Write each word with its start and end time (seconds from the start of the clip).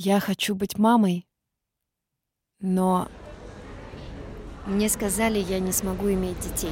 Я 0.00 0.20
хочу 0.20 0.54
быть 0.54 0.78
мамой, 0.78 1.26
но 2.60 3.08
Мне 4.64 4.88
сказали, 4.88 5.40
я 5.40 5.58
не 5.58 5.72
смогу 5.72 6.08
иметь 6.12 6.38
детей. 6.38 6.70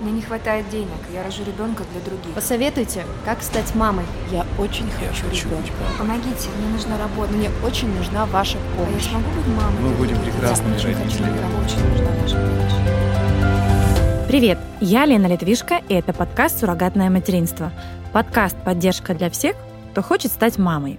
Мне 0.00 0.12
не 0.12 0.22
хватает 0.22 0.66
денег, 0.70 0.88
я 1.12 1.22
рожу 1.22 1.44
ребенка 1.44 1.84
для 1.92 2.00
других. 2.00 2.34
Посоветуйте, 2.34 3.04
как 3.26 3.42
стать 3.42 3.74
мамой. 3.74 4.06
я 4.32 4.46
очень 4.58 4.88
хочу 4.88 5.26
ребенка. 5.28 5.70
Помогите, 5.98 6.48
мне 6.58 6.68
нужна 6.72 6.96
работа. 6.96 7.30
Мне 7.34 7.50
очень 7.62 7.94
нужна 7.94 8.24
ваша 8.24 8.56
А 8.56 8.80
я 8.80 8.86
помощь. 8.86 9.04
смогу 9.04 9.30
быть 9.32 9.46
мамой? 9.48 9.82
Мы 9.82 9.90
будем 9.90 10.18
прекрасными 10.22 10.70
Я 10.70 10.76
очень 10.76 10.94
хочу, 10.94 11.24
родителями. 11.24 11.32
мне 11.32 11.62
очень 11.62 11.88
нужна 11.90 12.10
ваша 12.22 12.36
помощь. 12.36 14.28
Привет, 14.28 14.58
я 14.80 15.04
Лена 15.04 15.26
Литвишко, 15.26 15.82
и 15.90 15.92
это 15.92 16.14
подкаст 16.14 16.60
«Суррогатное 16.60 17.10
материнство». 17.10 17.70
Подкаст 18.14 18.56
«Поддержка 18.64 19.14
для 19.14 19.28
всех, 19.28 19.56
кто 19.92 20.00
хочет 20.00 20.32
стать 20.32 20.56
мамой». 20.56 20.98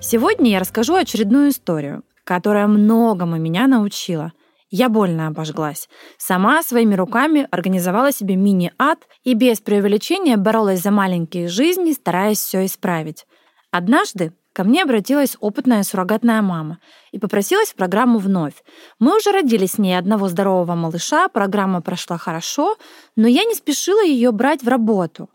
Сегодня 0.00 0.50
я 0.50 0.60
расскажу 0.60 0.94
очередную 0.94 1.48
историю, 1.48 2.04
которая 2.24 2.66
многому 2.66 3.38
меня 3.38 3.66
научила. 3.66 4.32
Я 4.68 4.88
больно 4.88 5.26
обожглась. 5.28 5.88
Сама 6.18 6.62
своими 6.62 6.94
руками 6.94 7.48
организовала 7.50 8.12
себе 8.12 8.36
мини-ад 8.36 8.98
и 9.24 9.34
без 9.34 9.60
преувеличения 9.60 10.36
боролась 10.36 10.82
за 10.82 10.90
маленькие 10.90 11.48
жизни, 11.48 11.92
стараясь 11.92 12.38
все 12.38 12.66
исправить. 12.66 13.26
Однажды 13.70 14.32
ко 14.52 14.64
мне 14.64 14.82
обратилась 14.82 15.36
опытная 15.40 15.82
суррогатная 15.82 16.42
мама 16.42 16.78
и 17.12 17.18
попросилась 17.18 17.70
в 17.70 17.74
программу 17.74 18.18
вновь. 18.18 18.64
Мы 18.98 19.16
уже 19.16 19.32
родили 19.32 19.66
с 19.66 19.78
ней 19.78 19.96
одного 19.98 20.28
здорового 20.28 20.74
малыша, 20.74 21.28
программа 21.28 21.80
прошла 21.80 22.18
хорошо, 22.18 22.76
но 23.16 23.26
я 23.28 23.44
не 23.44 23.54
спешила 23.54 24.04
ее 24.04 24.30
брать 24.32 24.62
в 24.62 24.68
работу, 24.68 25.30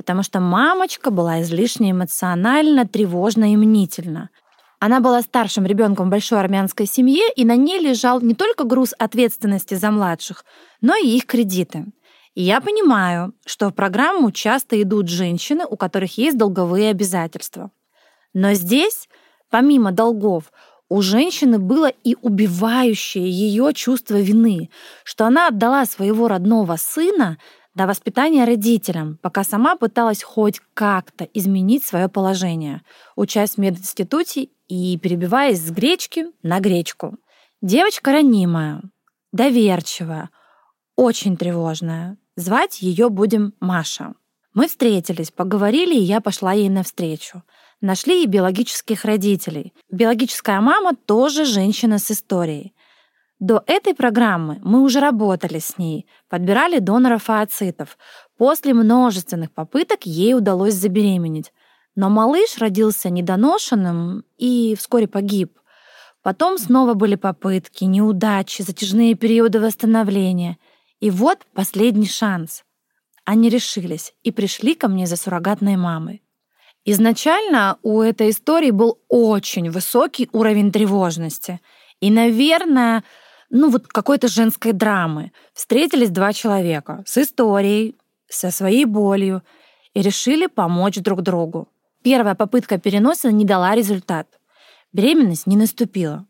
потому 0.00 0.22
что 0.22 0.40
мамочка 0.40 1.10
была 1.10 1.42
излишне 1.42 1.90
эмоциональна, 1.90 2.88
тревожна 2.88 3.52
и 3.52 3.56
мнительна. 3.56 4.30
Она 4.78 5.00
была 5.00 5.20
старшим 5.20 5.66
ребенком 5.66 6.08
большой 6.08 6.40
армянской 6.40 6.86
семье, 6.86 7.30
и 7.36 7.44
на 7.44 7.54
ней 7.54 7.78
лежал 7.78 8.22
не 8.22 8.34
только 8.34 8.64
груз 8.64 8.94
ответственности 8.98 9.74
за 9.74 9.90
младших, 9.90 10.46
но 10.80 10.96
и 10.96 11.06
их 11.06 11.26
кредиты. 11.26 11.84
И 12.34 12.42
я 12.42 12.62
понимаю, 12.62 13.34
что 13.44 13.68
в 13.68 13.74
программу 13.74 14.32
часто 14.32 14.80
идут 14.80 15.10
женщины, 15.10 15.66
у 15.68 15.76
которых 15.76 16.16
есть 16.16 16.38
долговые 16.38 16.88
обязательства. 16.88 17.70
Но 18.32 18.54
здесь, 18.54 19.06
помимо 19.50 19.92
долгов, 19.92 20.50
у 20.88 21.02
женщины 21.02 21.58
было 21.58 21.88
и 21.88 22.16
убивающее 22.22 23.30
ее 23.30 23.74
чувство 23.74 24.18
вины, 24.18 24.70
что 25.04 25.26
она 25.26 25.48
отдала 25.48 25.84
своего 25.84 26.26
родного 26.26 26.76
сына 26.76 27.36
до 27.74 27.86
воспитания 27.86 28.44
родителям, 28.44 29.18
пока 29.22 29.44
сама 29.44 29.76
пыталась 29.76 30.22
хоть 30.22 30.60
как-то 30.74 31.24
изменить 31.24 31.84
свое 31.84 32.08
положение, 32.08 32.82
учась 33.16 33.52
в 33.52 33.58
мединституте 33.58 34.48
и 34.68 34.98
перебиваясь 34.98 35.60
с 35.60 35.70
гречки 35.70 36.26
на 36.42 36.60
гречку. 36.60 37.16
Девочка 37.62 38.12
ранимая, 38.12 38.82
доверчивая, 39.32 40.30
очень 40.96 41.36
тревожная. 41.36 42.16
Звать 42.36 42.82
ее 42.82 43.08
будем 43.08 43.54
Маша. 43.60 44.14
Мы 44.54 44.66
встретились, 44.66 45.30
поговорили, 45.30 45.94
и 45.94 46.02
я 46.02 46.20
пошла 46.20 46.52
ей 46.52 46.68
навстречу. 46.68 47.42
Нашли 47.80 48.24
и 48.24 48.26
биологических 48.26 49.04
родителей. 49.04 49.72
Биологическая 49.90 50.60
мама 50.60 50.94
тоже 50.94 51.44
женщина 51.44 51.98
с 51.98 52.10
историей. 52.10 52.74
До 53.40 53.64
этой 53.66 53.94
программы 53.94 54.58
мы 54.62 54.82
уже 54.82 55.00
работали 55.00 55.58
с 55.58 55.78
ней, 55.78 56.06
подбирали 56.28 56.78
доноров 56.78 57.30
ооцитов. 57.30 57.96
После 58.36 58.74
множественных 58.74 59.50
попыток 59.50 60.04
ей 60.04 60.34
удалось 60.34 60.74
забеременеть. 60.74 61.50
Но 61.96 62.10
малыш 62.10 62.58
родился 62.58 63.08
недоношенным 63.08 64.24
и 64.36 64.76
вскоре 64.78 65.08
погиб. 65.08 65.58
Потом 66.22 66.58
снова 66.58 66.92
были 66.92 67.14
попытки, 67.14 67.84
неудачи, 67.84 68.60
затяжные 68.60 69.14
периоды 69.14 69.58
восстановления. 69.58 70.58
И 71.00 71.10
вот 71.10 71.38
последний 71.54 72.08
шанс. 72.08 72.62
Они 73.24 73.48
решились 73.48 74.12
и 74.22 74.32
пришли 74.32 74.74
ко 74.74 74.86
мне 74.86 75.06
за 75.06 75.16
суррогатной 75.16 75.76
мамой. 75.76 76.22
Изначально 76.84 77.78
у 77.82 78.02
этой 78.02 78.30
истории 78.30 78.70
был 78.70 78.98
очень 79.08 79.70
высокий 79.70 80.28
уровень 80.32 80.72
тревожности. 80.72 81.60
И, 82.00 82.10
наверное, 82.10 83.02
ну 83.50 83.70
вот 83.70 83.88
какой-то 83.88 84.28
женской 84.28 84.72
драмы. 84.72 85.32
Встретились 85.52 86.10
два 86.10 86.32
человека 86.32 87.02
с 87.06 87.18
историей, 87.18 87.96
со 88.28 88.50
своей 88.50 88.84
болью 88.84 89.42
и 89.92 90.02
решили 90.02 90.46
помочь 90.46 90.96
друг 90.96 91.22
другу. 91.22 91.68
Первая 92.02 92.34
попытка 92.34 92.78
переноса 92.78 93.30
не 93.30 93.44
дала 93.44 93.74
результат. 93.74 94.28
Беременность 94.92 95.46
не 95.46 95.56
наступила. 95.56 96.26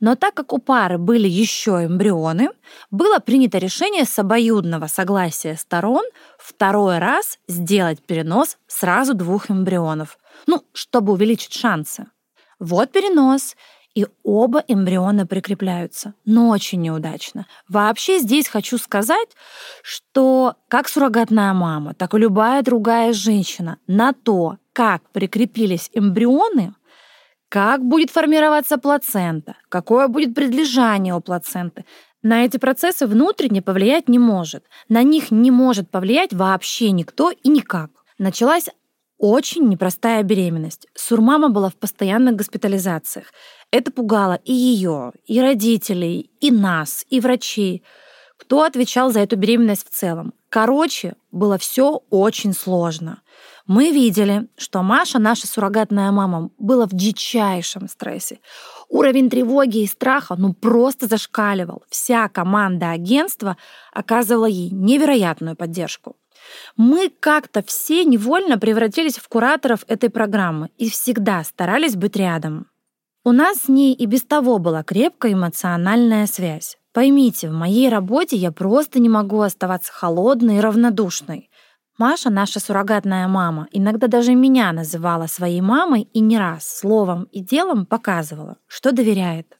Но 0.00 0.16
так 0.16 0.34
как 0.34 0.52
у 0.52 0.58
пары 0.58 0.98
были 0.98 1.28
еще 1.28 1.84
эмбрионы, 1.84 2.48
было 2.90 3.20
принято 3.20 3.58
решение 3.58 4.04
с 4.04 4.18
обоюдного 4.18 4.86
согласия 4.86 5.56
сторон 5.56 6.04
второй 6.36 6.98
раз 6.98 7.38
сделать 7.46 8.02
перенос 8.02 8.58
сразу 8.66 9.14
двух 9.14 9.50
эмбрионов, 9.50 10.18
ну, 10.46 10.64
чтобы 10.72 11.12
увеличить 11.12 11.54
шансы. 11.54 12.06
Вот 12.58 12.90
перенос, 12.90 13.56
и 13.94 14.06
оба 14.24 14.64
эмбриона 14.66 15.26
прикрепляются, 15.26 16.14
но 16.24 16.50
очень 16.50 16.82
неудачно. 16.82 17.46
Вообще 17.68 18.18
здесь 18.18 18.48
хочу 18.48 18.76
сказать, 18.76 19.28
что 19.82 20.56
как 20.68 20.88
суррогатная 20.88 21.52
мама, 21.52 21.94
так 21.94 22.14
и 22.14 22.18
любая 22.18 22.62
другая 22.62 23.12
женщина 23.12 23.78
на 23.86 24.12
то, 24.12 24.58
как 24.72 25.08
прикрепились 25.10 25.90
эмбрионы, 25.92 26.74
как 27.48 27.84
будет 27.84 28.10
формироваться 28.10 28.78
плацента, 28.78 29.56
какое 29.68 30.08
будет 30.08 30.34
предлежание 30.34 31.14
у 31.14 31.20
плаценты. 31.20 31.84
На 32.20 32.44
эти 32.44 32.56
процессы 32.56 33.06
внутренне 33.06 33.62
повлиять 33.62 34.08
не 34.08 34.18
может. 34.18 34.64
На 34.88 35.02
них 35.02 35.30
не 35.30 35.50
может 35.50 35.90
повлиять 35.90 36.32
вообще 36.32 36.90
никто 36.90 37.30
и 37.30 37.48
никак. 37.48 37.90
Началась 38.18 38.70
очень 39.18 39.68
непростая 39.68 40.22
беременность. 40.22 40.86
Сурмама 40.94 41.48
была 41.48 41.70
в 41.70 41.76
постоянных 41.76 42.36
госпитализациях. 42.36 43.26
Это 43.74 43.90
пугало 43.90 44.38
и 44.44 44.52
ее, 44.52 45.10
и 45.26 45.40
родителей, 45.40 46.30
и 46.38 46.52
нас, 46.52 47.04
и 47.10 47.18
врачей. 47.18 47.82
Кто 48.36 48.62
отвечал 48.62 49.10
за 49.10 49.18
эту 49.18 49.34
беременность 49.34 49.84
в 49.84 49.92
целом? 49.92 50.32
Короче, 50.48 51.16
было 51.32 51.58
все 51.58 52.00
очень 52.08 52.52
сложно. 52.52 53.22
Мы 53.66 53.90
видели, 53.90 54.46
что 54.56 54.84
Маша, 54.84 55.18
наша 55.18 55.48
суррогатная 55.48 56.12
мама, 56.12 56.50
была 56.56 56.86
в 56.86 56.92
дичайшем 56.92 57.88
стрессе. 57.88 58.38
Уровень 58.88 59.28
тревоги 59.28 59.78
и 59.78 59.88
страха 59.88 60.36
ну 60.38 60.54
просто 60.54 61.08
зашкаливал. 61.08 61.82
Вся 61.90 62.28
команда 62.28 62.92
агентства 62.92 63.56
оказывала 63.92 64.46
ей 64.46 64.70
невероятную 64.70 65.56
поддержку. 65.56 66.14
Мы 66.76 67.08
как-то 67.08 67.64
все 67.64 68.04
невольно 68.04 68.56
превратились 68.56 69.16
в 69.16 69.26
кураторов 69.28 69.80
этой 69.88 70.10
программы 70.10 70.70
и 70.78 70.88
всегда 70.88 71.42
старались 71.42 71.96
быть 71.96 72.14
рядом. 72.14 72.68
У 73.26 73.32
нас 73.32 73.62
с 73.62 73.68
ней 73.68 73.94
и 73.94 74.04
без 74.04 74.22
того 74.22 74.58
была 74.58 74.82
крепкая 74.82 75.32
эмоциональная 75.32 76.26
связь. 76.26 76.76
Поймите, 76.92 77.48
в 77.48 77.54
моей 77.54 77.88
работе 77.88 78.36
я 78.36 78.52
просто 78.52 79.00
не 79.00 79.08
могу 79.08 79.40
оставаться 79.40 79.90
холодной 79.90 80.58
и 80.58 80.60
равнодушной. 80.60 81.50
Маша, 81.96 82.28
наша 82.28 82.60
суррогатная 82.60 83.26
мама, 83.26 83.66
иногда 83.72 84.08
даже 84.08 84.34
меня 84.34 84.70
называла 84.72 85.26
своей 85.26 85.62
мамой 85.62 86.02
и 86.12 86.20
не 86.20 86.36
раз 86.36 86.68
словом 86.68 87.24
и 87.32 87.40
делом 87.40 87.86
показывала, 87.86 88.58
что 88.66 88.92
доверяет. 88.92 89.58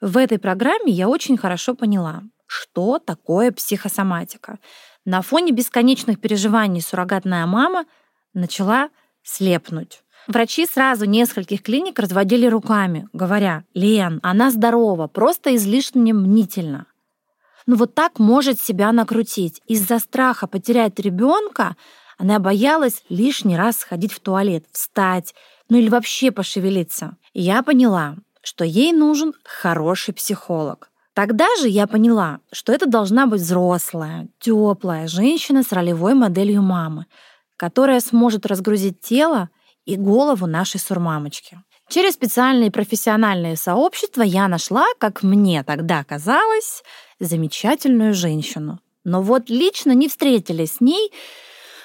В 0.00 0.16
этой 0.16 0.38
программе 0.38 0.92
я 0.92 1.08
очень 1.08 1.36
хорошо 1.36 1.74
поняла, 1.74 2.22
что 2.46 3.00
такое 3.00 3.50
психосоматика. 3.50 4.60
На 5.04 5.22
фоне 5.22 5.50
бесконечных 5.50 6.20
переживаний 6.20 6.82
суррогатная 6.82 7.46
мама 7.46 7.86
начала 8.32 8.90
слепнуть. 9.24 10.04
Врачи 10.26 10.66
сразу 10.66 11.06
нескольких 11.06 11.62
клиник 11.62 11.98
разводили 11.98 12.46
руками, 12.46 13.08
говоря, 13.12 13.64
«Лен, 13.74 14.20
она 14.22 14.50
здорова, 14.50 15.06
просто 15.06 15.56
излишне 15.56 16.12
мнительна». 16.12 16.86
Ну 17.66 17.76
вот 17.76 17.94
так 17.94 18.18
может 18.18 18.60
себя 18.60 18.92
накрутить. 18.92 19.60
Из-за 19.66 19.98
страха 19.98 20.46
потерять 20.46 20.98
ребенка 20.98 21.76
она 22.18 22.38
боялась 22.38 23.04
лишний 23.08 23.56
раз 23.56 23.78
сходить 23.78 24.12
в 24.12 24.20
туалет, 24.20 24.66
встать, 24.72 25.34
ну 25.68 25.78
или 25.78 25.88
вообще 25.88 26.30
пошевелиться. 26.30 27.16
И 27.32 27.40
я 27.40 27.62
поняла, 27.62 28.16
что 28.42 28.64
ей 28.64 28.92
нужен 28.92 29.34
хороший 29.44 30.12
психолог. 30.14 30.90
Тогда 31.14 31.46
же 31.60 31.68
я 31.68 31.86
поняла, 31.86 32.40
что 32.52 32.72
это 32.72 32.86
должна 32.86 33.26
быть 33.26 33.40
взрослая, 33.40 34.28
теплая 34.38 35.06
женщина 35.08 35.62
с 35.62 35.72
ролевой 35.72 36.14
моделью 36.14 36.62
мамы, 36.62 37.06
которая 37.56 38.00
сможет 38.00 38.46
разгрузить 38.46 39.00
тело 39.00 39.50
и 39.84 39.96
голову 39.96 40.46
нашей 40.46 40.80
сурмамочки. 40.80 41.58
Через 41.88 42.12
специальные 42.14 42.70
профессиональные 42.70 43.56
сообщества 43.56 44.22
я 44.22 44.46
нашла, 44.46 44.86
как 44.98 45.22
мне 45.24 45.64
тогда 45.64 46.04
казалось, 46.04 46.84
замечательную 47.18 48.14
женщину. 48.14 48.78
Но 49.04 49.22
вот 49.22 49.50
лично 49.50 49.92
не 49.92 50.08
встретились 50.08 50.74
с 50.74 50.80
ней, 50.80 51.12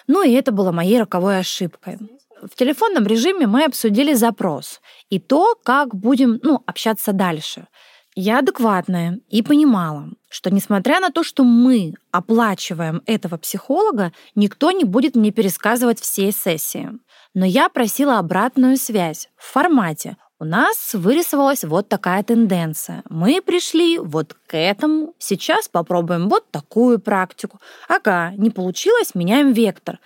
ну 0.08 0.24
и 0.24 0.32
это 0.32 0.52
было 0.52 0.72
моей 0.72 1.00
роковой 1.00 1.40
ошибкой. 1.40 1.98
в 2.42 2.56
телефонном 2.56 3.08
режиме 3.08 3.48
мы 3.48 3.64
обсудили 3.64 4.14
запрос 4.14 4.80
и 5.10 5.20
то, 5.20 5.56
как 5.64 5.96
будем 5.96 6.40
ну, 6.44 6.62
общаться 6.68 7.12
дальше. 7.12 7.68
Я 8.14 8.40
адекватная 8.40 9.20
и 9.30 9.42
понимала, 9.42 10.10
что 10.36 10.54
несмотря 10.54 11.00
на 11.00 11.12
то, 11.12 11.24
что 11.24 11.46
мы 11.46 11.94
оплачиваем 12.12 13.02
этого 13.06 13.38
психолога, 13.38 14.12
никто 14.36 14.72
не 14.72 14.84
будет 14.84 15.16
мне 15.16 15.32
пересказывать 15.32 16.02
всей 16.02 16.34
сессии. 16.34 16.92
Но 17.34 17.46
я 17.46 17.70
просила 17.70 18.20
обратную 18.20 18.76
связь 18.76 19.30
в 19.38 19.50
формате 19.54 20.18
у 20.38 20.44
нас 20.44 20.94
вырисовалась 20.94 21.64
вот 21.64 21.88
такая 21.88 22.22
тенденция. 22.22 23.04
Мы 23.10 23.42
пришли 23.42 23.98
вот 23.98 24.34
к 24.48 24.58
этому, 24.58 25.14
сейчас 25.18 25.70
попробуем 25.70 26.28
вот 26.28 26.52
такую 26.52 27.00
практику. 27.00 27.62
Ага, 27.88 28.34
не 28.36 28.50
получилось, 28.50 29.16
меняем 29.16 29.54
вектор. 29.54 30.00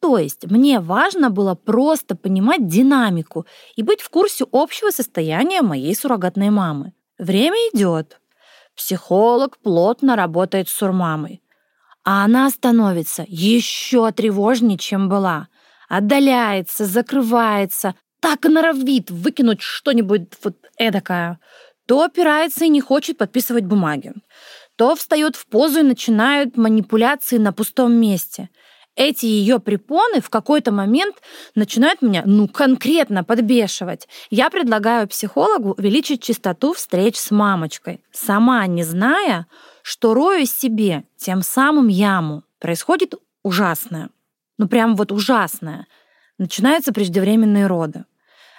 То 0.00 0.16
есть 0.16 0.50
мне 0.50 0.80
важно 0.80 1.28
было 1.28 1.54
просто 1.54 2.16
понимать 2.16 2.66
динамику 2.66 3.44
и 3.76 3.82
быть 3.82 4.00
в 4.00 4.08
курсе 4.08 4.46
общего 4.52 4.90
состояния 4.90 5.60
моей 5.60 5.94
суррогатной 5.94 6.48
мамы. 6.48 6.94
Время 7.18 7.56
идет. 7.74 8.18
Психолог 8.76 9.58
плотно 9.58 10.16
работает 10.16 10.68
с 10.68 10.72
сурмамой. 10.72 11.42
А 12.04 12.24
она 12.24 12.50
становится 12.50 13.24
еще 13.26 14.10
тревожнее, 14.12 14.78
чем 14.78 15.08
была. 15.08 15.48
Отдаляется, 15.88 16.84
закрывается, 16.84 17.94
так 18.20 18.44
и 18.44 18.48
норовит 18.48 19.10
выкинуть 19.10 19.62
что-нибудь 19.62 20.28
вот 20.42 20.56
эдакое. 20.76 21.38
То 21.86 22.02
опирается 22.02 22.64
и 22.64 22.68
не 22.68 22.80
хочет 22.80 23.18
подписывать 23.18 23.64
бумаги. 23.64 24.12
То 24.76 24.96
встает 24.96 25.36
в 25.36 25.46
позу 25.46 25.80
и 25.80 25.82
начинают 25.82 26.56
манипуляции 26.56 27.38
на 27.38 27.52
пустом 27.52 27.92
месте– 27.92 28.50
эти 28.96 29.26
ее 29.26 29.58
препоны 29.58 30.20
в 30.20 30.30
какой-то 30.30 30.70
момент 30.70 31.16
начинают 31.54 32.00
меня, 32.02 32.22
ну, 32.24 32.46
конкретно 32.48 33.24
подбешивать. 33.24 34.08
Я 34.30 34.50
предлагаю 34.50 35.08
психологу 35.08 35.74
увеличить 35.76 36.22
частоту 36.22 36.74
встреч 36.74 37.16
с 37.16 37.30
мамочкой, 37.30 38.04
сама 38.12 38.66
не 38.66 38.84
зная, 38.84 39.46
что 39.82 40.14
рою 40.14 40.46
себе 40.46 41.04
тем 41.16 41.42
самым 41.42 41.88
яму. 41.88 42.44
Происходит 42.60 43.14
ужасное. 43.42 44.10
Ну, 44.58 44.68
прям 44.68 44.94
вот 44.94 45.10
ужасное. 45.10 45.86
Начинаются 46.38 46.92
преждевременные 46.92 47.66
роды. 47.66 48.04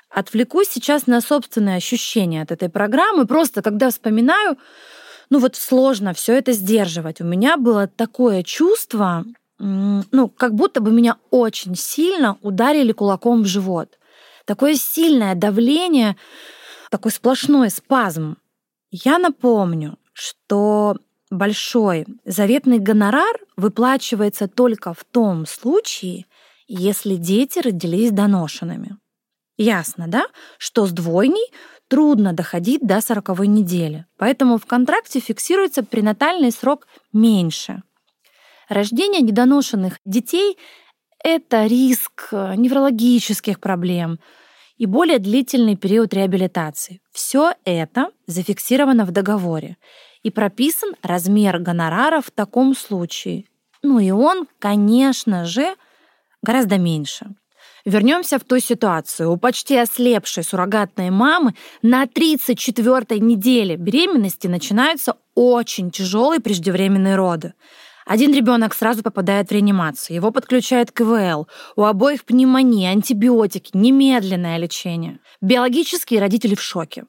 Отвлекусь 0.10 0.70
сейчас 0.70 1.08
на 1.08 1.22
собственные 1.22 1.78
ощущения 1.78 2.42
от 2.42 2.52
этой 2.52 2.70
программы. 2.70 3.26
Просто 3.26 3.62
когда 3.62 3.90
вспоминаю, 3.90 4.58
ну 5.30 5.40
вот 5.40 5.56
сложно 5.56 6.14
все 6.14 6.34
это 6.34 6.52
сдерживать. 6.52 7.22
У 7.22 7.26
меня 7.26 7.58
было 7.58 7.88
такое 7.88 8.44
чувство, 8.44 9.26
ну, 9.58 10.30
как 10.30 10.54
будто 10.54 10.82
бы 10.82 10.92
меня 10.92 11.18
очень 11.32 11.76
сильно 11.76 12.38
ударили 12.42 12.92
кулаком 12.92 13.44
в 13.44 13.48
живот. 13.48 13.98
Такое 14.46 14.76
сильное 14.76 15.36
давление, 15.36 16.18
такой 16.92 17.12
сплошной 17.12 17.70
спазм. 17.70 18.38
Я 18.92 19.18
напомню, 19.18 19.98
что 20.14 20.98
большой 21.32 22.06
заветный 22.26 22.80
гонорар 22.80 23.40
выплачивается 23.58 24.48
только 24.48 24.94
в 24.94 25.04
том 25.04 25.46
случае, 25.46 26.26
если 26.68 27.16
дети 27.16 27.60
родились 27.60 28.12
доношенными. 28.12 28.98
Ясно, 29.58 30.08
да, 30.08 30.26
что 30.58 30.86
с 30.86 30.92
двойней 30.92 31.52
трудно 31.88 32.34
доходить 32.34 32.86
до 32.86 33.00
сороковой 33.00 33.48
недели, 33.48 34.06
поэтому 34.18 34.58
в 34.58 34.66
контракте 34.66 35.20
фиксируется 35.22 35.82
пренатальный 35.82 36.52
срок 36.52 36.88
меньше— 37.14 37.82
Рождение 38.70 39.22
недоношенных 39.22 40.00
детей— 40.06 40.58
это 41.24 41.66
риск 41.66 42.30
э, 42.32 42.56
неврологических 42.56 43.60
проблем 43.60 44.20
и 44.78 44.86
более 44.86 45.20
длительный 45.20 45.76
период 45.76 46.14
реабилитации. 46.14 47.02
Все 47.12 47.54
это 47.64 48.10
зафиксировано 48.28 49.06
в 49.06 49.12
договоре 49.12 49.78
и 50.24 50.32
прописан 50.32 50.96
размер 51.04 51.60
гонорара 51.60 52.22
в 52.22 52.32
таком 52.32 52.76
случае. 52.76 53.46
Ну 53.84 54.00
и 54.00 54.10
он, 54.10 54.48
конечно 54.60 55.46
же, 55.46 55.76
гораздо 56.42 56.78
меньше. 56.78 57.28
Вернемся 57.86 58.40
в 58.40 58.44
ту 58.44 58.60
ситуацию. 58.60 59.32
У 59.32 59.38
почти 59.38 59.78
ослепшей 59.78 60.44
суррогатной 60.44 61.12
мамы 61.12 61.54
на 61.84 62.06
34-й 62.06 63.20
неделе 63.20 63.76
беременности 63.76 64.48
начинаются 64.48 65.18
очень 65.36 65.92
тяжелые 65.92 66.40
преждевременные 66.40 67.16
роды. 67.16 67.54
Один 68.06 68.34
ребенок 68.34 68.76
сразу 68.76 69.02
попадает 69.02 69.50
в 69.50 69.52
реанимацию, 69.52 70.16
его 70.16 70.32
подключают 70.32 70.92
КВЛ, 70.92 71.48
у 71.76 71.84
обоих 71.84 72.24
пневмония, 72.24 72.92
антибиотики, 72.92 73.72
немедленное 73.74 74.58
лечение. 74.58 75.20
Биологические 75.42 76.20
родители 76.20 76.54
в 76.54 76.62
шоке. 76.62 77.06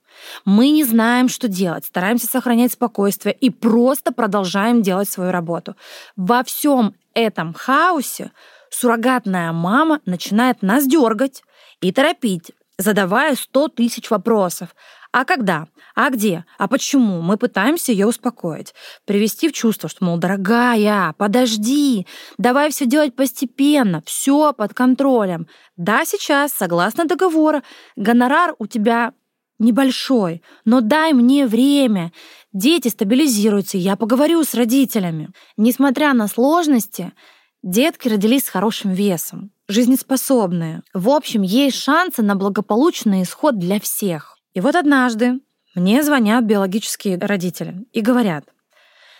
Мы 0.46 0.70
не 0.70 0.84
знаем, 0.84 1.28
что 1.28 1.48
делать, 1.48 1.84
стараемся 1.84 2.26
сохранять 2.26 2.72
спокойствие 2.72 3.34
и 3.34 3.50
просто 3.50 4.10
продолжаем 4.10 4.80
делать 4.80 5.08
свою 5.10 5.32
работу. 5.32 5.76
Во 6.16 6.42
всем 6.42 6.94
этом 7.12 7.52
хаосе 7.52 8.32
суррогатная 8.70 9.52
мама 9.52 10.00
начинает 10.06 10.62
нас 10.62 10.86
дергать 10.86 11.42
и 11.82 11.92
торопить, 11.92 12.52
задавая 12.78 13.34
100 13.34 13.68
тысяч 13.68 14.10
вопросов. 14.10 14.74
А 15.16 15.24
когда? 15.24 15.66
А 15.94 16.10
где? 16.10 16.44
А 16.58 16.68
почему? 16.68 17.22
Мы 17.22 17.38
пытаемся 17.38 17.90
ее 17.90 18.06
успокоить, 18.06 18.74
привести 19.06 19.48
в 19.48 19.54
чувство, 19.54 19.88
что, 19.88 20.04
мол, 20.04 20.18
дорогая, 20.18 21.14
подожди, 21.16 22.06
давай 22.36 22.70
все 22.70 22.84
делать 22.84 23.16
постепенно, 23.16 24.02
все 24.04 24.52
под 24.52 24.74
контролем. 24.74 25.46
Да, 25.78 26.04
сейчас, 26.04 26.52
согласно 26.52 27.06
договора, 27.06 27.62
гонорар 27.96 28.54
у 28.58 28.66
тебя 28.66 29.14
небольшой, 29.58 30.42
но 30.66 30.82
дай 30.82 31.14
мне 31.14 31.46
время. 31.46 32.12
Дети 32.52 32.88
стабилизируются, 32.88 33.78
я 33.78 33.96
поговорю 33.96 34.44
с 34.44 34.52
родителями. 34.52 35.30
Несмотря 35.56 36.12
на 36.12 36.28
сложности, 36.28 37.14
детки 37.62 38.08
родились 38.08 38.44
с 38.44 38.50
хорошим 38.50 38.92
весом, 38.92 39.50
жизнеспособные. 39.66 40.82
В 40.92 41.08
общем, 41.08 41.40
есть 41.40 41.78
шансы 41.78 42.20
на 42.20 42.36
благополучный 42.36 43.22
исход 43.22 43.58
для 43.58 43.80
всех. 43.80 44.35
И 44.56 44.60
вот 44.60 44.74
однажды 44.74 45.40
мне 45.74 46.02
звонят 46.02 46.42
биологические 46.44 47.18
родители 47.18 47.84
и 47.92 48.00
говорят, 48.00 48.46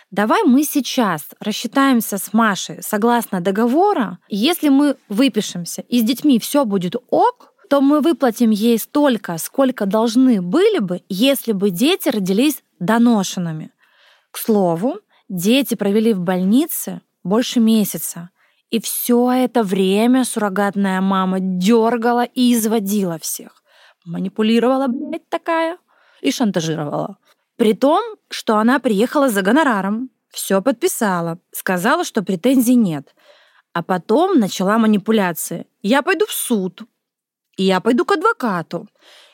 давай 0.09 0.41
мы 0.41 0.63
сейчас 0.63 1.27
рассчитаемся 1.39 2.17
с 2.17 2.33
Машей 2.33 2.81
согласно 2.81 3.39
договора. 3.39 4.17
Если 4.29 4.69
мы 4.69 4.97
выпишемся 5.09 5.81
и 5.81 5.99
с 5.99 6.03
детьми 6.03 6.39
все 6.39 6.65
будет 6.65 6.95
ок, 7.11 7.53
то 7.69 7.81
мы 7.81 8.01
выплатим 8.01 8.49
ей 8.49 8.79
столько, 8.79 9.37
сколько 9.37 9.85
должны 9.85 10.41
были 10.41 10.79
бы, 10.79 11.03
если 11.07 11.51
бы 11.51 11.69
дети 11.69 12.09
родились 12.09 12.63
доношенными. 12.79 13.69
К 14.31 14.39
слову, 14.39 15.01
дети 15.29 15.75
провели 15.75 16.13
в 16.13 16.19
больнице 16.19 17.01
больше 17.23 17.59
месяца. 17.59 18.31
И 18.71 18.81
все 18.81 19.31
это 19.31 19.61
время 19.61 20.23
суррогатная 20.23 20.99
мама 20.99 21.37
дергала 21.39 22.23
и 22.23 22.55
изводила 22.55 23.19
всех 23.19 23.61
манипулировала, 24.07 24.87
блядь, 24.87 25.27
такая, 25.29 25.77
и 26.21 26.31
шантажировала. 26.31 27.17
При 27.57 27.73
том, 27.73 28.03
что 28.29 28.57
она 28.57 28.79
приехала 28.79 29.29
за 29.29 29.41
гонораром, 29.41 30.09
все 30.29 30.61
подписала, 30.61 31.39
сказала, 31.51 32.03
что 32.03 32.23
претензий 32.23 32.75
нет. 32.75 33.15
А 33.73 33.83
потом 33.83 34.39
начала 34.39 34.77
манипуляции. 34.77 35.67
Я 35.81 36.01
пойду 36.01 36.25
в 36.25 36.31
суд, 36.31 36.81
я 37.57 37.79
пойду 37.79 38.05
к 38.05 38.11
адвокату, 38.11 38.87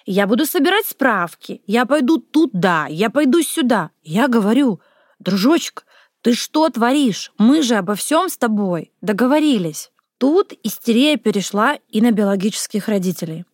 я 0.06 0.27
буду 0.27 0.46
собирать 0.46 0.86
справки, 0.86 1.62
я 1.65 1.86
пойду 1.86 2.18
туда, 2.18 2.88
я 2.89 3.10
пойду 3.10 3.42
сюда. 3.42 3.92
Я 4.01 4.27
говорю, 4.27 4.82
дружочек, 5.20 5.86
ты 6.22 6.34
что 6.34 6.70
творишь? 6.70 7.32
Мы 7.38 7.62
же 7.62 7.75
обо 7.75 7.96
всем 7.96 8.30
с 8.30 8.38
тобой 8.38 8.92
договорились. 9.01 9.92
Тут 10.18 10.53
истерия 10.63 11.18
перешла 11.18 11.77
и 11.89 12.01
на 12.01 12.12
биологических 12.12 12.88
родителей. 12.88 13.46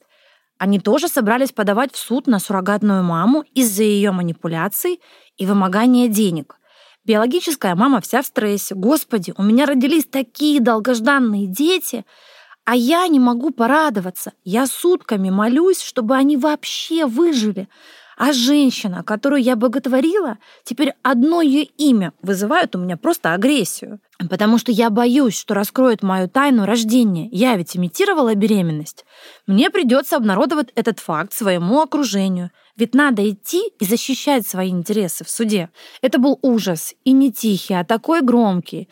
Они 0.59 0.77
тоже 0.77 1.07
собрались 1.07 1.53
подавать 1.53 1.93
в 1.93 1.97
суд 1.97 2.27
на 2.27 2.37
суррогатную 2.37 3.01
маму 3.01 3.45
из-за 3.55 3.83
ее 3.83 4.11
манипуляций 4.11 4.99
и 5.37 5.45
вымогания 5.45 6.09
денег. 6.09 6.57
Биологическая 7.05 7.75
мама 7.75 8.01
вся 8.01 8.21
в 8.21 8.25
стрессе. 8.25 8.75
Господи, 8.75 9.33
у 9.37 9.41
меня 9.41 9.65
родились 9.65 10.05
такие 10.05 10.59
долгожданные 10.59 11.47
дети, 11.47 12.05
а 12.65 12.75
я 12.75 13.07
не 13.07 13.21
могу 13.21 13.51
порадоваться. 13.51 14.33
Я 14.43 14.67
сутками 14.67 15.29
молюсь, 15.29 15.81
чтобы 15.81 16.15
они 16.15 16.35
вообще 16.35 17.05
выжили. 17.05 17.69
А 18.19 18.33
женщина, 18.33 19.01
которую 19.01 19.41
я 19.41 19.55
боготворила, 19.55 20.39
теперь 20.65 20.91
одно 21.03 21.41
ее 21.41 21.63
имя 21.63 22.11
вызывает 22.21 22.75
у 22.75 22.79
меня 22.79 22.97
просто 22.97 23.33
агрессию. 23.33 24.01
Потому 24.29 24.57
что 24.57 24.73
я 24.73 24.89
боюсь, 24.89 25.39
что 25.39 25.53
раскроют 25.53 26.03
мою 26.03 26.27
тайну 26.27 26.65
рождения. 26.65 27.29
Я 27.31 27.55
ведь 27.55 27.77
имитировала 27.77 28.35
беременность. 28.35 29.05
Мне 29.47 29.69
придется 29.69 30.17
обнародовать 30.17 30.67
этот 30.75 30.99
факт 30.99 31.31
своему 31.31 31.79
окружению. 31.79 32.51
Ведь 32.75 32.93
надо 32.93 33.27
идти 33.27 33.61
и 33.79 33.85
защищать 33.85 34.45
свои 34.45 34.67
интересы 34.67 35.23
в 35.23 35.29
суде. 35.29 35.69
Это 36.01 36.19
был 36.19 36.39
ужас. 36.41 36.93
И 37.05 37.13
не 37.13 37.31
тихий, 37.31 37.75
а 37.75 37.85
такой 37.85 38.21
громкий, 38.21 38.89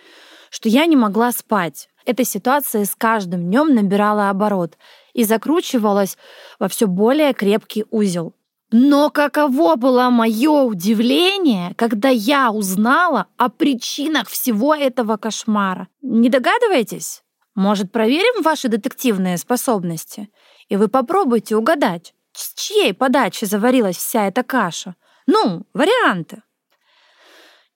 что 0.50 0.69
я 0.69 0.86
не 0.86 0.96
могла 0.96 1.34
спать. 1.34 1.89
Эта 2.05 2.24
ситуация 2.24 2.86
с 2.86 2.96
каждым 2.96 3.43
днем 3.43 3.75
набирала 3.75 4.29
оборот. 4.29 4.77
и 5.13 5.24
закручивалась 5.24 6.15
во 6.60 6.69
все 6.69 6.86
более 6.88 7.34
крепкий 7.34 7.84
узел. 7.89 8.37
Но 8.71 9.09
каково 9.09 9.75
было 9.77 10.09
мое 10.09 10.63
удивление, 10.63 11.74
когда 11.75 12.09
я 12.09 12.51
узнала 12.51 13.27
о 13.38 13.50
причинах 13.50 14.27
всего 14.27 14.75
этого 14.75 15.15
кошмара. 15.15 15.88
Не 16.01 16.29
догадываетесь? 16.29 17.24
Может, 17.55 17.91
проверим 17.91 18.43
ваши 18.43 18.67
детективные 18.67 19.38
способности? 19.38 20.29
И 20.67 20.75
вы 20.75 20.89
попробуйте 20.89 21.55
угадать, 21.55 22.13
с 22.33 22.53
чьей 22.55 22.93
подачи 22.93 23.45
заварилась 23.45 23.95
вся 23.95 24.27
эта 24.27 24.43
каша. 24.43 24.95
Ну, 25.27 25.65
варианты. 25.74 26.43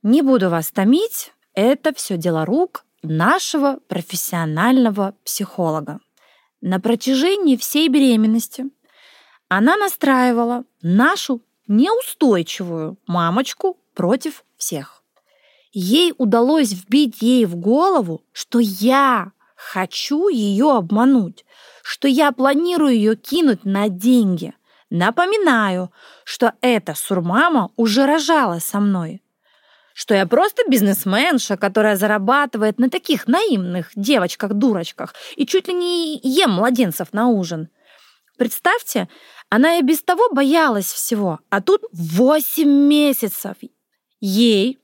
Не 0.03 0.21
буду 0.21 0.49
вас 0.49 0.71
томить, 0.71 1.31
это 1.53 1.93
все 1.93 2.17
дело 2.17 2.45
рук 2.45 2.85
нашего 3.01 3.79
профессионального 3.87 5.15
психолога. 5.23 5.99
На 6.59 6.79
протяжении 6.79 7.55
всей 7.55 7.87
беременности 7.87 8.65
она 9.47 9.77
настраивала 9.77 10.63
нашу 10.81 11.41
неустойчивую 11.67 12.97
мамочку 13.07 13.77
против 13.93 14.43
всех. 14.57 15.03
Ей 15.73 16.13
удалось 16.17 16.71
вбить 16.71 17.21
ей 17.21 17.45
в 17.45 17.55
голову, 17.55 18.23
что 18.33 18.59
я 18.59 19.31
хочу 19.55 20.27
ее 20.27 20.71
обмануть, 20.71 21.45
что 21.83 22.07
я 22.07 22.31
планирую 22.31 22.93
ее 22.93 23.15
кинуть 23.15 23.63
на 23.63 23.87
деньги. 23.87 24.53
Напоминаю, 24.89 25.91
что 26.25 26.53
эта 26.59 26.93
сурмама 26.93 27.71
уже 27.77 28.05
рожала 28.05 28.59
со 28.59 28.81
мной, 28.81 29.21
что 29.93 30.13
я 30.13 30.25
просто 30.25 30.63
бизнесменша, 30.67 31.55
которая 31.55 31.95
зарабатывает 31.95 32.77
на 32.77 32.89
таких 32.89 33.27
наивных 33.27 33.91
девочках-дурочках 33.95 35.13
и 35.37 35.45
чуть 35.45 35.69
ли 35.69 35.73
не 35.73 36.19
ем 36.21 36.51
младенцев 36.51 37.13
на 37.13 37.27
ужин. 37.27 37.69
Представьте, 38.37 39.07
она 39.51 39.79
и 39.79 39.81
без 39.81 40.01
того 40.01 40.29
боялась 40.31 40.91
всего, 40.91 41.39
а 41.49 41.61
тут 41.61 41.83
8 41.91 42.65
месяцев 42.67 43.57
ей 44.21 44.79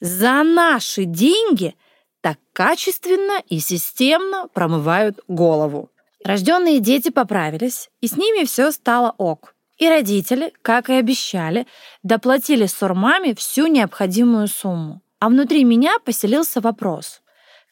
за 0.00 0.44
наши 0.44 1.04
деньги 1.04 1.74
так 2.20 2.38
качественно 2.52 3.42
и 3.48 3.58
системно 3.58 4.46
промывают 4.54 5.18
голову. 5.26 5.90
Рожденные 6.24 6.78
дети 6.78 7.10
поправились, 7.10 7.90
и 8.00 8.06
с 8.06 8.16
ними 8.16 8.44
все 8.44 8.70
стало 8.70 9.12
ок. 9.18 9.56
И 9.76 9.88
родители, 9.88 10.52
как 10.62 10.88
и 10.88 10.94
обещали, 10.94 11.66
доплатили 12.04 12.66
сурмаме 12.66 13.34
всю 13.34 13.66
необходимую 13.66 14.46
сумму. 14.46 15.02
А 15.18 15.28
внутри 15.28 15.64
меня 15.64 15.98
поселился 15.98 16.60
вопрос, 16.60 17.22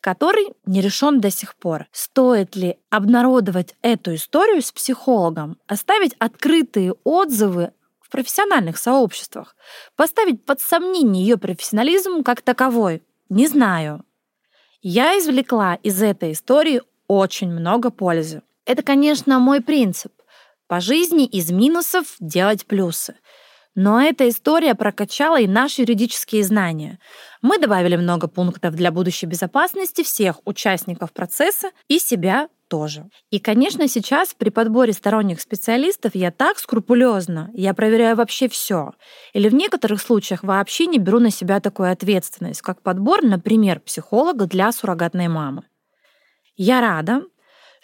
который 0.05 0.49
не 0.67 0.83
решен 0.83 1.19
до 1.19 1.31
сих 1.31 1.57
пор. 1.57 1.87
Стоит 1.91 2.57
ли 2.57 2.77
обнародовать 2.91 3.75
эту 3.81 4.15
историю 4.17 4.61
с 4.61 4.71
психологом, 4.71 5.57
оставить 5.67 6.15
открытые 6.19 6.93
отзывы 7.05 7.73
в 8.03 8.11
профессиональных 8.11 8.77
сообществах, 8.77 9.57
поставить 9.97 10.45
под 10.45 10.61
сомнение 10.61 11.25
ее 11.25 11.39
профессионализм 11.39 12.23
как 12.23 12.43
таковой? 12.43 13.03
Не 13.31 13.47
знаю. 13.47 14.05
Я 14.83 15.19
извлекла 15.19 15.77
из 15.77 16.03
этой 16.03 16.33
истории 16.33 16.83
очень 17.09 17.51
много 17.51 17.89
пользы. 17.89 18.43
Это, 18.67 18.83
конечно, 18.83 19.39
мой 19.39 19.63
принцип. 19.63 20.13
По 20.67 20.81
жизни 20.81 21.25
из 21.25 21.51
минусов 21.51 22.17
делать 22.21 22.67
плюсы. 22.67 23.17
Но 23.75 24.01
эта 24.01 24.29
история 24.29 24.75
прокачала 24.75 25.41
и 25.41 25.49
наши 25.49 25.83
юридические 25.83 26.45
знания. 26.45 26.99
Мы 27.43 27.59
добавили 27.59 27.97
много 27.97 28.29
пунктов 28.29 28.75
для 28.75 28.93
будущей 28.93 29.27
безопасности 29.27 30.03
всех 30.05 30.41
участников 30.45 31.13
процесса 31.13 31.71
и 31.89 31.99
себя 31.99 32.49
тоже. 32.69 33.09
И, 33.31 33.41
конечно, 33.41 33.89
сейчас 33.89 34.33
при 34.35 34.51
подборе 34.51 34.93
сторонних 34.93 35.41
специалистов 35.41 36.15
я 36.15 36.31
так 36.31 36.59
скрупулезно, 36.59 37.51
я 37.53 37.75
проверяю 37.75 38.17
вообще 38.17 38.49
все. 38.49 38.93
Или 39.33 39.49
в 39.49 39.55
некоторых 39.55 40.01
случаях 40.01 40.45
вообще 40.45 40.87
не 40.87 40.99
беру 40.99 41.19
на 41.19 41.31
себя 41.31 41.61
такую 41.61 41.91
ответственность, 41.91 42.63
как 42.63 42.81
подбор, 42.81 43.23
например, 43.23 43.81
психолога 43.81 44.47
для 44.47 44.71
суррогатной 44.73 45.29
мамы. 45.29 45.65
Я 46.57 46.81
рада, 46.81 47.23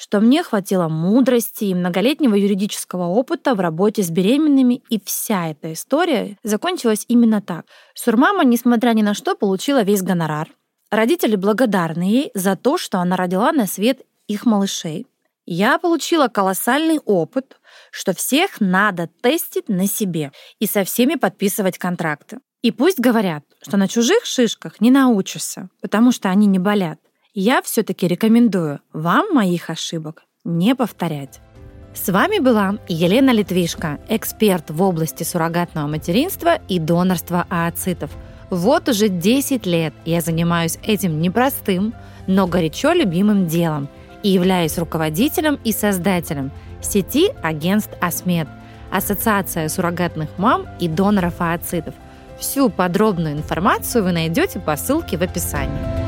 что 0.01 0.21
мне 0.21 0.43
хватило 0.43 0.89
мудрости 0.89 1.65
и 1.65 1.75
многолетнего 1.75 2.35
юридического 2.35 3.05
опыта 3.05 3.55
в 3.55 3.61
работе 3.61 4.03
с 4.03 4.09
беременными, 4.09 4.83
и 4.89 4.99
вся 5.05 5.51
эта 5.51 5.75
история 5.75 6.39
закончилась 6.43 7.05
именно 7.07 7.43
так. 7.43 7.67
Сурмама, 7.95 8.43
несмотря 8.45 8.93
ни 8.95 9.03
на 9.03 9.13
что, 9.13 9.35
получила 9.35 9.83
весь 9.83 10.01
гонорар. 10.01 10.49
Родители 10.91 11.37
благодарны 11.37 12.05
ей 12.05 12.31
за 12.33 12.57
то, 12.57 12.79
что 12.79 12.99
она 12.99 13.15
родила 13.17 13.53
на 13.53 13.67
свет 13.67 14.01
их 14.27 14.47
малышей. 14.47 15.07
Я 15.45 15.79
получила 15.79 16.29
колоссальный 16.29 16.99
опыт, 17.05 17.61
что 17.91 18.15
всех 18.15 18.59
надо 18.59 19.11
тестить 19.21 19.69
на 19.69 19.87
себе 19.87 20.33
и 20.61 20.67
со 20.67 20.85
всеми 20.85 21.17
подписывать 21.17 21.77
контракты. 21.77 22.39
И 22.63 22.71
пусть 22.71 23.01
говорят, 23.01 23.45
что 23.61 23.77
на 23.77 23.87
чужих 23.87 24.25
шишках 24.25 24.81
не 24.81 24.91
научишься, 24.91 25.69
потому 25.83 26.11
что 26.11 26.31
они 26.31 26.47
не 26.47 26.59
болят. 26.59 26.99
Я 27.33 27.63
все-таки 27.63 28.09
рекомендую 28.09 28.81
вам 28.93 29.33
моих 29.33 29.71
ошибок 29.71 30.25
не 30.45 30.75
повторять. 30.75 31.41
С 31.95 32.09
вами 32.11 32.41
была 32.41 32.79
Елена 32.89 33.31
Литвишко, 33.31 34.01
эксперт 34.09 34.71
в 34.71 34.83
области 34.83 35.23
суррогатного 35.23 35.87
материнства 35.87 36.57
и 36.69 36.81
донорства 36.81 37.47
ооцитов. 37.49 38.11
Вот 38.51 38.89
уже 38.89 39.09
10 39.09 39.65
лет 39.65 39.95
я 40.05 40.21
занимаюсь 40.21 40.79
этим 40.83 41.21
непростым, 41.21 41.95
но 42.27 42.49
горячо 42.49 42.93
любимым 42.93 43.47
делом 43.47 43.89
и 44.25 44.31
являюсь 44.31 44.77
руководителем 44.77 45.61
и 45.63 45.73
создателем 45.73 46.51
сети 46.81 47.31
агентств 47.43 47.93
«Асмед» 48.01 48.49
Ассоциация 48.91 49.69
суррогатных 49.69 50.31
мам 50.37 50.67
и 50.81 50.89
доноров 50.89 51.35
ооцитов. 51.39 51.95
Всю 52.41 52.71
подробную 52.71 53.35
информацию 53.35 54.03
вы 54.03 54.11
найдете 54.11 54.59
по 54.59 54.75
ссылке 54.75 55.17
в 55.17 55.23
описании. 55.23 56.00